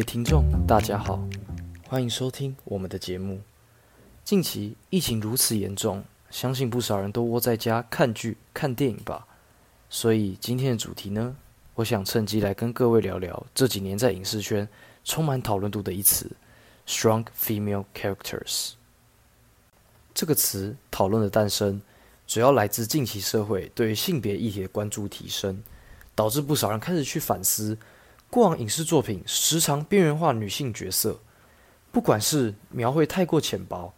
[0.00, 1.20] 位听众，大家好，
[1.86, 3.38] 欢迎收听我们的节目。
[4.24, 9.26] 近期疫情如此严重，相信不少人都窝在家看剧、看电影吧。
[9.90, 11.36] 所以今天的主题呢，
[11.74, 14.66] 我想趁机来跟各位聊聊这几年在影视圈
[15.04, 16.30] 充满讨论度的一词
[16.86, 18.70] “strong female characters”。
[20.14, 21.78] 这个词讨论的诞生，
[22.26, 25.62] 主要来自近期社会对性别议题的关注提升，
[26.14, 27.76] 导致不少人开始去反思。
[28.30, 31.18] 过往影视作品时常边缘化女性角色，
[31.90, 33.92] 不管是描绘太过浅薄，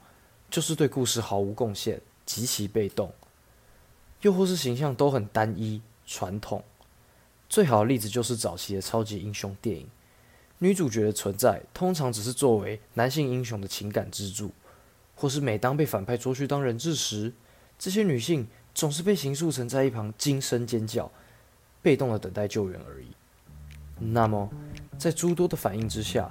[0.50, 3.12] 就是对故事毫无贡献、极其被动，
[4.22, 6.64] 又或是形象都很单一、传统。
[7.46, 9.86] 最好的例子就是早期的超级英雄电影，
[10.60, 14.50] 女主角的存在通常只是作为男性英雄的情感支柱，
[15.14, 17.30] 或是每当被反派捉去当人质时，
[17.78, 21.10] 这些女性总是被形塑成在一旁惊声尖叫，
[21.82, 23.08] 被动的等待救援而已。
[24.10, 24.50] 那么，
[24.98, 26.28] 在诸多的反应之下，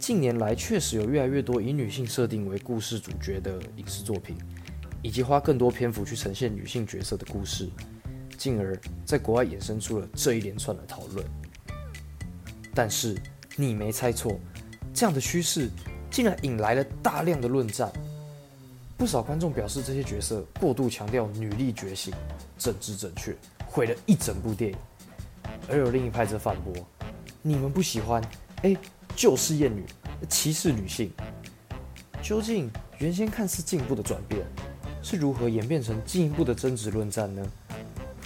[0.00, 4.36] 近年来确实有越来越多以女性设定为故事主角的影视作品，
[5.00, 7.70] 以及花更多篇幅去呈现女性角色的故事，
[8.36, 11.24] 进而在国外衍生出了这一连串的讨论。
[12.74, 13.16] 但是
[13.56, 14.38] 你没猜错，
[14.92, 15.70] 这样的趋势
[16.10, 17.90] 竟然引来了大量的论战。
[18.98, 22.12] 不少观众表示，这些角色过度强调女力觉醒、
[22.58, 23.34] 政治正确，
[23.66, 24.76] 毁了一整部电影。
[25.68, 26.74] 而有另一派则反驳。
[27.46, 28.24] 你们不喜欢，
[28.62, 28.74] 哎，
[29.14, 29.84] 就是厌女，
[30.30, 31.12] 歧视女性。
[32.22, 34.46] 究竟原先看似进步的转变，
[35.02, 37.46] 是如何演变成进一步的争执论战呢？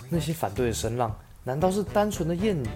[0.09, 2.69] 那些反对的声浪，难道是单纯的厌女，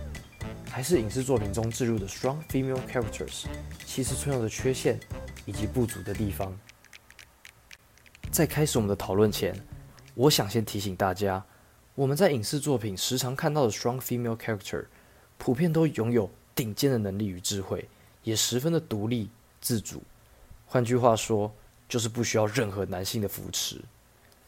[0.68, 3.44] 还是影视作品中置入的 strong female characters
[3.86, 4.98] 其实存有的缺陷
[5.46, 6.52] 以及不足的地方？
[8.32, 9.54] 在开始我们的讨论前，
[10.16, 11.46] 我想先提醒大家，
[11.94, 14.86] 我们在影视作品时常看到的 strong female character。
[15.44, 17.88] 普遍都拥有顶尖的能力与智慧，
[18.22, 19.28] 也十分的独立
[19.60, 20.00] 自主。
[20.66, 21.52] 换句话说，
[21.88, 23.80] 就是不需要任何男性的扶持。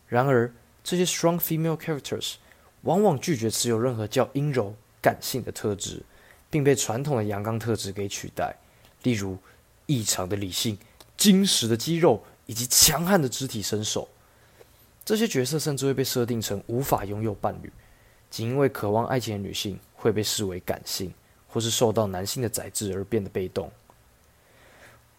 [0.07, 0.55] 然而，
[0.85, 2.35] 这些 strong female characters
[2.83, 6.01] 往往拒绝持有任何较阴柔、感性的特质，
[6.49, 8.55] 并被传统的阳刚特质给取代。
[9.03, 9.37] 例如，
[9.87, 10.79] 异常的理性、
[11.17, 14.09] 坚实的肌肉以及强悍的肢体身手。
[15.05, 17.73] 这些角色甚至会被设定成无法拥有伴侣。
[18.31, 21.11] 仅因为渴望爱情的女性会被视为感性，
[21.49, 23.73] 或是受到男性的宰制而变得被动。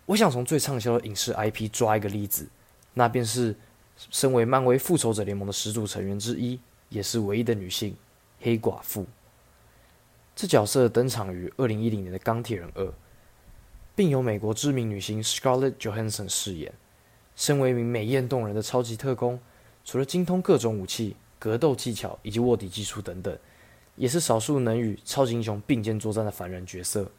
[0.06, 2.48] 我想从最畅销的影视 IP 抓一个例子，
[2.94, 3.56] 那便是
[4.12, 6.60] 身为漫威复仇者联盟的始祖成员之一，
[6.90, 7.98] 也是唯一的女性
[8.42, 9.08] 黑寡妇。
[10.36, 12.94] 这角色登场于二零一零年的钢铁人二，
[13.96, 16.72] 并由美国知名女星 Scarlett Johansson 饰演。
[17.36, 19.40] 身为一名美艳动人的超级特工，
[19.84, 21.16] 除了精通各种武器。
[21.38, 23.38] 格斗技巧以及卧底技术等等，
[23.96, 27.10] 也是少数能与超级英雄并肩作战的凡人角色。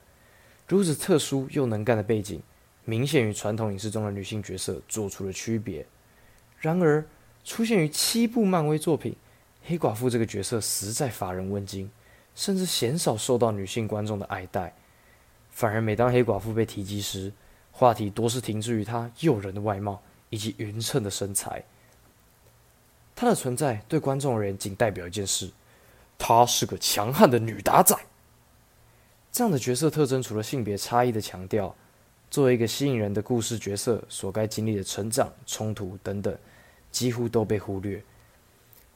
[0.68, 2.42] 如此特殊又能干的背景，
[2.84, 5.86] 明显与传统影视中的女性角色做出了区别。
[6.58, 7.04] 然而，
[7.44, 9.14] 出现于七部漫威作品，
[9.64, 11.90] 黑寡妇这个角色实在乏人问津，
[12.34, 14.74] 甚至鲜少受到女性观众的爱戴。
[15.50, 17.32] 反而，每当黑寡妇被提及时，
[17.70, 21.62] 话题多是停滞于她诱人的外貌以及匀称的身材。
[23.14, 25.50] 她的存在对观众而言仅代表一件事：
[26.18, 27.96] 她是个强悍的女打仔。
[29.32, 31.74] 这样的角色特征，除了性别差异的强调，
[32.30, 36.36] 作为一个吸引人的故事角色所该经历的成长、冲突等等，
[36.90, 38.02] 几乎都被忽略。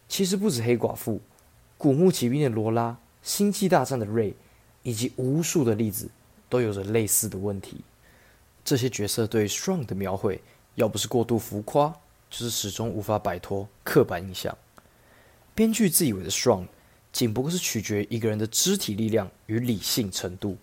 [0.09, 1.21] 其实不止黑寡妇、
[1.77, 4.35] 古墓奇兵的罗拉、星际大战的瑞，
[4.83, 6.09] 以及无数的例子，
[6.49, 7.81] 都有着类似的问题。
[8.65, 10.41] 这些角色对 strong 的描绘，
[10.75, 11.95] 要不是过度浮夸。
[12.31, 14.57] 就是始终无法摆脱刻板印象。
[15.53, 16.65] 编剧自以为的 strong，
[17.13, 20.57] 仅不过是取决于一个人的肢体力量与理性程度。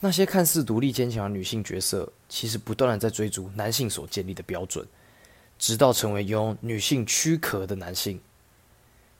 [0.00, 4.86] 那些看似独立坚强的女性角色，其实不断的在追逐男性所建立的标准，
[5.58, 8.20] 直到成为拥有女性躯壳的男性。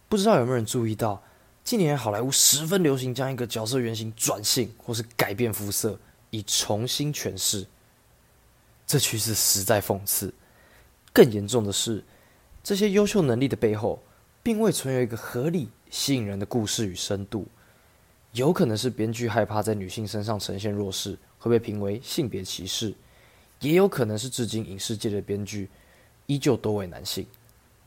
[0.08, 1.22] 不知道有没有人注意到，
[1.64, 5.98] 近年好莱坞十分流行将一个角色原型转性或是改变肤色，
[6.30, 7.66] 以重新诠释。
[8.86, 10.34] 这趋势实在讽刺。
[11.14, 12.04] 更严重的是，
[12.62, 14.02] 这些优秀能力的背后，
[14.42, 17.46] 并未存有一个合理、吸引人的故事与深度。
[18.32, 22.92] 有可能是编剧害怕在女性身上呈现弱势会被评为性别歧视，
[23.60, 25.68] 也有可能是至今影视界的编剧
[26.26, 27.24] 依旧多为男性，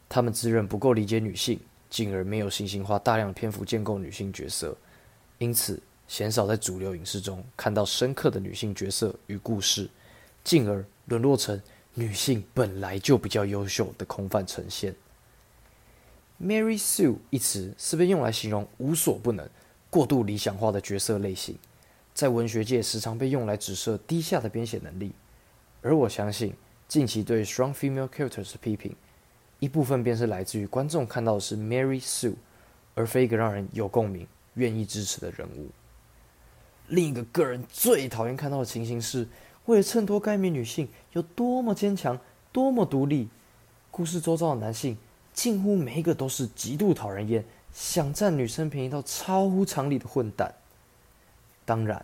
[0.07, 1.59] 他们自认不够理解女性，
[1.89, 4.73] 进而没有信心花大量篇幅建构女性角色，
[5.37, 5.77] 因此
[6.07, 9.89] 鲜少在主流影视中看到深刻的女性角色与故事，
[10.45, 11.61] 进而沦落成。
[11.93, 14.95] 女性本来就比较优秀的空泛呈现。
[16.41, 19.49] Mary Sue 一词是被用来形容无所不能、
[19.89, 21.57] 过度理想化的角色类型，
[22.13, 25.13] 在文学界时常被用来指涉低下的编写能力。
[25.81, 26.53] 而我相信，
[26.87, 28.95] 近期对 strong female characters 的批评，
[29.59, 32.35] 一部分便是来自于观众看到的是 Mary Sue，
[32.93, 35.69] 而非一个让人有共鸣、愿意支持的人物。
[36.89, 39.27] 另一个个人最讨厌看到的情形是，
[39.65, 42.19] 为了衬托该名女性有多么坚强、
[42.51, 43.27] 多么独立，
[43.89, 44.97] 故事周遭的男性
[45.37, 50.51] 近乎每一个都是极度讨人厌、想占女生便宜到超乎常理的混蛋。
[51.63, 52.03] 当然，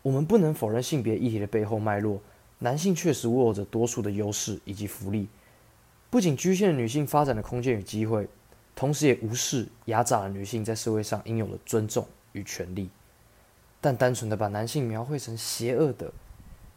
[0.00, 2.18] 我们不能否认性别议题的背后脉络。
[2.60, 5.28] 男性确实握有着多数的优势以及福利，
[6.08, 8.26] 不仅局限了女性发展的空间与机会，
[8.74, 12.88] 同时也无视压榨了女性在社会上应有的尊重与权利。
[13.82, 16.10] 但单纯的把男性描绘成邪恶的，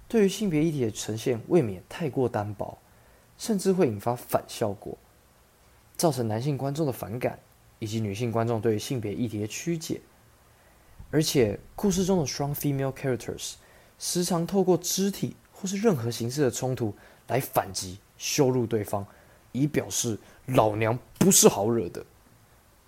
[0.09, 2.77] 对于性别议题的呈现未免太过单薄，
[3.38, 4.97] 甚至会引发反效果，
[5.95, 7.39] 造成男性观众的反感，
[7.80, 10.01] 以及女性观众对性别议题的曲解。
[11.12, 13.53] 而且，故事中的 strong female characters
[13.97, 15.36] 时常透过肢体。
[15.57, 16.94] 或是任何形式的冲突
[17.30, 19.07] 来反击、羞辱对方，
[19.53, 22.06] 以表示老娘不是好惹的，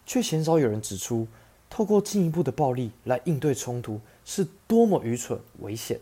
[0.05, 1.25] 却鲜少有人指出，
[1.69, 5.97] 透过进一步的暴力来应对冲突是多么愚蠢、危险。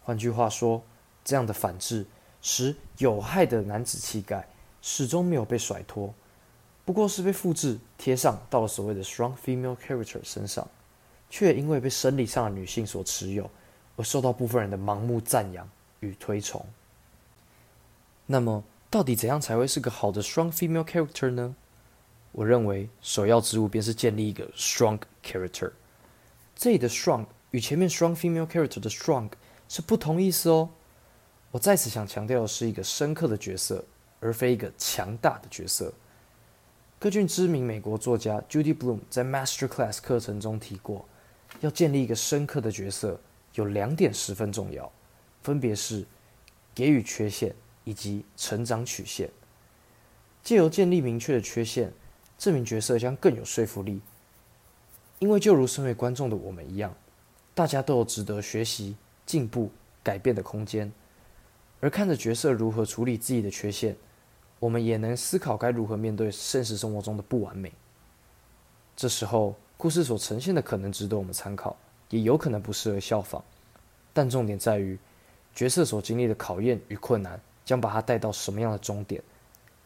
[0.00, 0.80] 换句话说，
[1.24, 2.06] 这样的反制
[2.40, 4.48] 使有害的男子气概
[4.80, 6.14] 始终没有被甩脱，
[6.84, 10.66] 不过是被复制贴上到了所谓的 strong female character 身上，
[11.28, 13.50] 却因为被生理上的女性所持有，
[13.96, 15.68] 而受到部分人的盲目赞扬。
[16.02, 16.64] 与推崇。
[18.24, 21.54] 那么，到底怎样才会是个好的 strong female character 呢？
[22.32, 25.70] 我认为首要之务便是建立一个 strong character。
[26.56, 29.28] 这里的 strong 与前面 strong female character 的 strong
[29.68, 30.70] 是不同意思哦。
[31.50, 33.84] 我在此想强调的是一个深刻的角色，
[34.20, 35.92] 而非一个强大的角色。
[37.00, 41.08] 根据知名美国作家 Judy Bloom 在 Master Class 课程中提过，
[41.60, 43.18] 要建立一个深刻的角色，
[43.54, 44.92] 有两点十分重要。
[45.42, 46.04] 分别是
[46.74, 47.54] 给予缺陷
[47.84, 49.30] 以及成长曲线，
[50.42, 51.90] 借由建立明确的缺陷，
[52.36, 54.02] 这名角色将更有说服力。
[55.20, 56.94] 因为就如身为观众的我们一样，
[57.54, 58.94] 大家都有值得学习、
[59.24, 59.70] 进步、
[60.02, 60.92] 改变的空间。
[61.80, 63.96] 而看着角色如何处理自己的缺陷，
[64.60, 67.72] 我们也能思考该如何面对现实生活中的不完美。
[68.94, 71.76] 这时候，故事所呈现的可能值得我们参考，
[72.10, 73.42] 也有可能不适合效仿。
[74.12, 74.96] 但重点在于。
[75.52, 79.20] 角色所经历的考验与困难，将把他带到什么样的终点，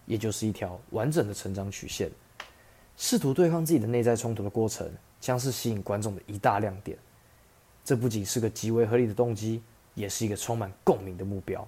[0.05, 2.11] 也就是一条完整的成长曲线。
[2.99, 4.87] 试图对抗自己的内在冲突的过程，
[5.23, 6.99] 将是吸引观众的一大亮点。
[7.83, 9.63] 这不仅是个极为合理的动机，
[9.95, 11.67] 也是一个充满共鸣的目标。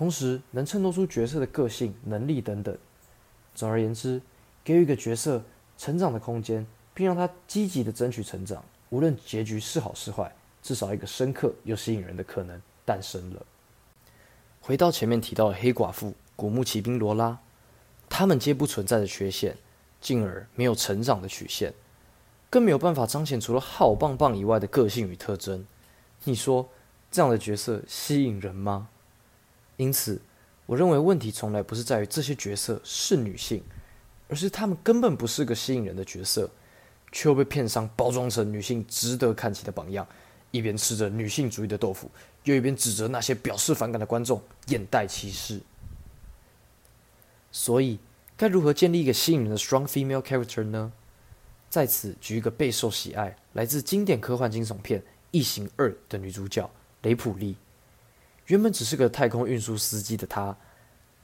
[0.00, 2.74] 同时，能衬托出角色的个性、能力等等。
[3.54, 4.18] 总而言之，
[4.64, 5.42] 给予一个角色
[5.76, 12.58] 成长的空间，并让他积极的争取成长，无论结局是好是坏，至少一个深刻又吸引人的可能。
[12.86, 13.44] 诞生了。
[14.62, 17.38] 回到前面提到的黑寡妇、古墓骑兵罗拉，
[18.08, 19.54] 他们皆不存在的缺陷，
[20.00, 21.74] 进而没有成长的曲线，
[22.48, 25.66] 更没有办法彰显除了好棒棒以外的个性与特征。
[26.24, 26.70] 你说
[27.10, 28.88] 这样的角色吸引人吗？
[29.80, 30.20] 因此，
[30.66, 33.62] 我认为问题从来不是在于这些角色是女性，
[34.28, 36.50] 而是她们根本不是个吸引人的角色，
[37.10, 40.06] 却又被片商包装成女性值得看齐的榜样。
[40.50, 42.10] 一边吃着女性主义的豆腐，
[42.44, 45.58] 又一边指责那些表示反感的观众眼带歧视。
[47.50, 47.98] 所以，
[48.36, 50.92] 该如何建立一个吸引人的 strong female character 呢？
[51.70, 56.68] 在此举一个备受喜爱、来自经典科幻惊悚片《异形二》的女主角
[57.00, 57.56] 雷普利。
[58.50, 60.56] 原本只是个太空运输司机的她，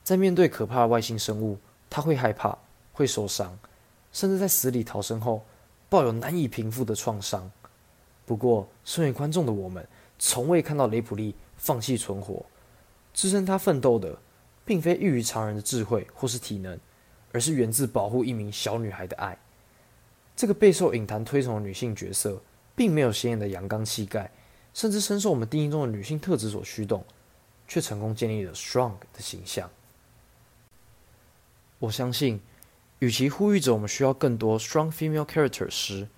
[0.04, 1.58] 在面对可怕的外星生物，
[1.90, 2.56] 她会害怕、
[2.92, 3.58] 会受伤，
[4.12, 5.44] 甚至在死里逃生后，
[5.88, 7.50] 抱有难以平复的创伤。
[8.24, 9.84] 不过，身为观众的我们，
[10.20, 12.46] 从未看到雷普利放弃存活。
[13.12, 14.16] 支撑他奋斗的，
[14.64, 16.78] 并非异于常人的智慧或是体能，
[17.32, 19.36] 而是源自保护一名小女孩的爱。
[20.36, 22.40] 这个备受影坛推崇的女性角色，
[22.76, 24.30] 并没有显眼的阳刚气概，
[24.72, 27.04] 甚至深受我们定义中的女性特质所驱动，
[27.68, 29.70] 却成功建立了 strong 的形象。
[31.78, 32.40] 我相信，
[33.00, 36.08] 与其呼吁着我们需要更多 strong female character 时，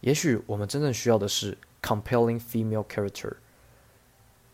[0.00, 3.32] 也许我们真正需要的是 compelling female character，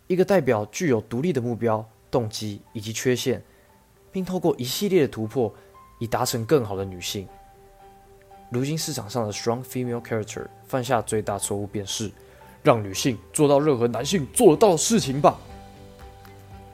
[0.06, 3.42] 一个代表具有独立的目标、动机以及缺陷，
[4.11, 5.54] 并透过一系列的突破
[5.99, 7.28] 以达成更好的女性。
[8.50, 12.11] 如今市场上的 strong female character 犯下最大错误便是
[12.62, 15.38] 让女性做到任何男性做得到的事情吧。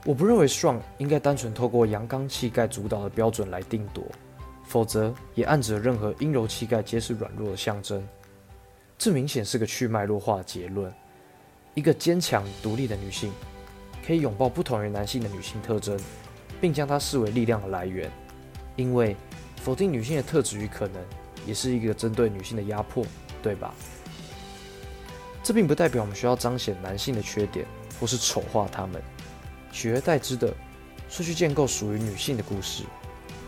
[0.04, 4.02] 我不认为 strong 应该单纯透过阳刚气概主导的标准来定夺，
[4.64, 8.02] 否则也暗指任何阴柔气概皆是软弱的象征。
[8.97, 10.92] 这明显是个去脉络化的结论。
[11.75, 13.30] 一个坚强独立的女性，
[14.07, 15.99] 可以拥抱不同于男性的女性特征，
[16.61, 18.11] 并将它视为力量的来源。
[18.76, 19.14] 因为
[19.57, 21.02] 否定女性的特质与可能，
[21.47, 23.04] 也是一个针对女性的压迫，
[23.42, 23.75] 对吧？
[25.42, 27.66] 这并不代表我们需要彰显男性的缺点，
[28.00, 29.00] 或是丑化他们。
[29.72, 30.54] 取而代之的，
[31.08, 32.84] 是去建构属于女性的故事，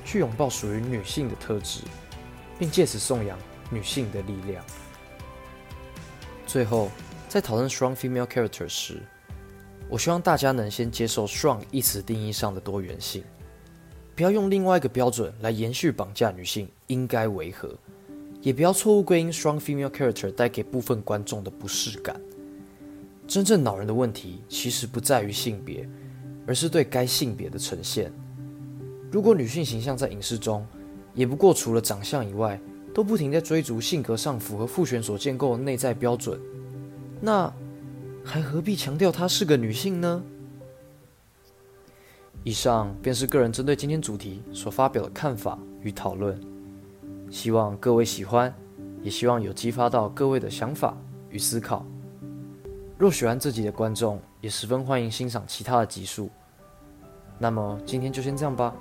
[0.04, 1.80] 去拥抱属于女性的特质，
[2.58, 3.38] 并借此颂扬
[3.70, 4.64] 女性的力量。
[6.46, 6.90] 最后，
[7.28, 9.00] 在讨论 strong female character 时，
[9.88, 13.24] 我希望大家能先接受 strong 一词定义上的多元性，
[14.14, 17.74] 不要用另外一个标准来延续绑架女性应该为何，
[18.40, 22.20] 也不要错误归因 strong female character 带给部分观众的不适感。
[23.26, 25.88] 真正恼人的问题其实不在于性别，
[26.46, 28.12] 而是对该性别的呈现。
[29.10, 30.66] 如果女性形象在影视中，
[31.14, 32.60] 也不过除了长相以外，
[32.94, 36.40] 都不停在追逐性格上符合父权所建构的内在标准，
[37.20, 37.52] 那
[38.24, 40.22] 还何必强调她是个女性呢？
[42.44, 46.40] 以上便是个人针对今天主题所发表的看法与讨论，
[47.30, 48.52] 希望各位喜欢，
[49.02, 50.96] 也希望有激发到各位的想法
[51.30, 51.86] 与思考。
[52.98, 56.30] 若喜欢自己的观众，也十分欢迎欣赏其他的集数。
[57.38, 58.74] 那么今天就先这样吧，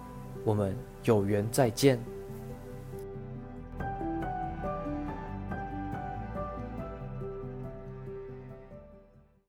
[0.45, 1.99] 我们有缘再见。